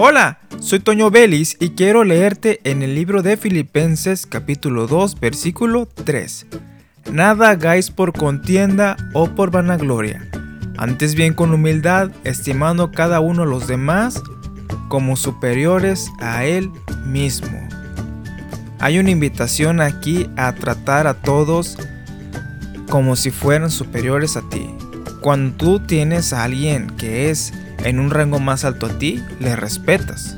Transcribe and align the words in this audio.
Hola, 0.00 0.38
soy 0.60 0.78
Toño 0.78 1.10
Vélez 1.10 1.56
y 1.58 1.70
quiero 1.70 2.04
leerte 2.04 2.60
en 2.62 2.84
el 2.84 2.94
libro 2.94 3.20
de 3.20 3.36
Filipenses 3.36 4.26
capítulo 4.26 4.86
2 4.86 5.18
versículo 5.18 5.86
3. 5.86 6.46
Nada 7.10 7.50
hagáis 7.50 7.90
por 7.90 8.12
contienda 8.12 8.96
o 9.12 9.34
por 9.34 9.50
vanagloria, 9.50 10.30
antes 10.76 11.16
bien 11.16 11.34
con 11.34 11.52
humildad, 11.52 12.12
estimando 12.22 12.92
cada 12.92 13.18
uno 13.18 13.42
a 13.42 13.46
los 13.46 13.66
demás 13.66 14.22
como 14.86 15.16
superiores 15.16 16.08
a 16.20 16.44
él 16.44 16.70
mismo. 17.04 17.58
Hay 18.78 19.00
una 19.00 19.10
invitación 19.10 19.80
aquí 19.80 20.30
a 20.36 20.52
tratar 20.52 21.08
a 21.08 21.14
todos 21.14 21.76
como 22.88 23.16
si 23.16 23.32
fueran 23.32 23.72
superiores 23.72 24.36
a 24.36 24.48
ti. 24.48 24.64
Cuando 25.20 25.56
tú 25.56 25.80
tienes 25.80 26.32
a 26.32 26.44
alguien 26.44 26.86
que 26.86 27.30
es 27.30 27.52
en 27.84 28.00
un 28.00 28.10
rango 28.10 28.38
más 28.38 28.64
alto 28.64 28.86
a 28.86 28.98
ti, 28.98 29.22
le 29.40 29.56
respetas. 29.56 30.36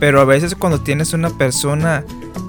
Pero 0.00 0.20
a 0.20 0.24
veces 0.24 0.54
cuando 0.54 0.80
tienes 0.80 1.12
una 1.12 1.30
persona 1.30 2.04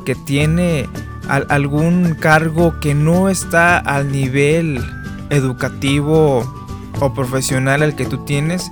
que 0.05 0.15
tiene 0.15 0.89
algún 1.27 2.15
cargo 2.19 2.79
que 2.79 2.93
no 2.93 3.29
está 3.29 3.77
al 3.77 4.11
nivel 4.11 4.83
educativo 5.29 6.43
o 6.99 7.13
profesional 7.13 7.81
al 7.83 7.95
que 7.95 8.05
tú 8.05 8.25
tienes, 8.25 8.71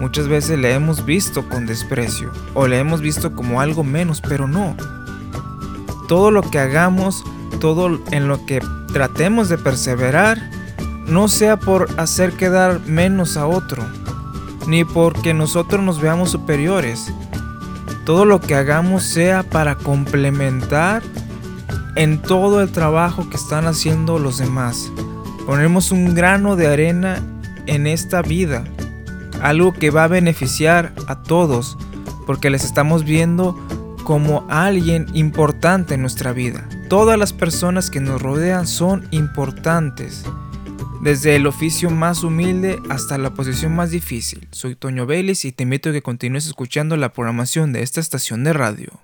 muchas 0.00 0.28
veces 0.28 0.58
le 0.58 0.72
hemos 0.72 1.04
visto 1.04 1.48
con 1.48 1.66
desprecio 1.66 2.32
o 2.54 2.66
le 2.66 2.78
hemos 2.78 3.00
visto 3.00 3.34
como 3.34 3.60
algo 3.60 3.84
menos, 3.84 4.20
pero 4.20 4.48
no. 4.48 4.76
Todo 6.08 6.30
lo 6.30 6.42
que 6.42 6.58
hagamos, 6.58 7.22
todo 7.60 8.00
en 8.10 8.28
lo 8.28 8.44
que 8.46 8.60
tratemos 8.92 9.48
de 9.48 9.58
perseverar, 9.58 10.40
no 11.06 11.28
sea 11.28 11.58
por 11.58 11.88
hacer 11.98 12.32
quedar 12.32 12.80
menos 12.86 13.36
a 13.36 13.46
otro, 13.46 13.84
ni 14.66 14.84
porque 14.84 15.34
nosotros 15.34 15.82
nos 15.82 16.00
veamos 16.00 16.30
superiores. 16.30 17.12
Todo 18.04 18.24
lo 18.24 18.40
que 18.40 18.54
hagamos 18.54 19.04
sea 19.04 19.42
para 19.42 19.76
complementar 19.76 21.02
en 21.96 22.20
todo 22.20 22.62
el 22.62 22.70
trabajo 22.70 23.28
que 23.28 23.36
están 23.36 23.66
haciendo 23.66 24.18
los 24.18 24.38
demás. 24.38 24.90
Ponemos 25.46 25.90
un 25.90 26.14
grano 26.14 26.56
de 26.56 26.68
arena 26.68 27.22
en 27.66 27.86
esta 27.86 28.22
vida, 28.22 28.64
algo 29.42 29.72
que 29.72 29.90
va 29.90 30.04
a 30.04 30.08
beneficiar 30.08 30.92
a 31.06 31.22
todos, 31.22 31.76
porque 32.26 32.50
les 32.50 32.64
estamos 32.64 33.04
viendo 33.04 33.58
como 34.04 34.46
alguien 34.48 35.06
importante 35.14 35.94
en 35.94 36.02
nuestra 36.02 36.32
vida. 36.32 36.68
Todas 36.88 37.18
las 37.18 37.32
personas 37.32 37.90
que 37.90 38.00
nos 38.00 38.20
rodean 38.20 38.66
son 38.66 39.06
importantes 39.10 40.24
desde 41.02 41.36
el 41.36 41.46
oficio 41.46 41.90
más 41.90 42.22
humilde 42.22 42.78
hasta 42.90 43.16
la 43.18 43.32
posición 43.34 43.74
más 43.74 43.90
difícil. 43.90 44.48
Soy 44.52 44.74
Toño 44.76 45.06
Vélez 45.06 45.44
y 45.44 45.52
te 45.52 45.62
invito 45.62 45.90
a 45.90 45.92
que 45.92 46.02
continúes 46.02 46.46
escuchando 46.46 46.96
la 46.96 47.12
programación 47.12 47.72
de 47.72 47.82
esta 47.82 48.00
estación 48.00 48.44
de 48.44 48.52
radio. 48.52 49.00